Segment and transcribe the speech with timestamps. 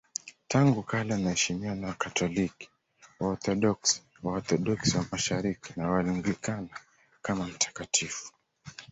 [0.47, 2.69] Tangu kale anaheshimiwa na Wakatoliki,
[3.19, 6.69] Waorthodoksi, Waorthodoksi wa Mashariki na Waanglikana
[7.21, 8.33] kama mtakatifu.